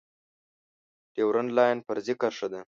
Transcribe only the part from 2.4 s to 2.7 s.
ده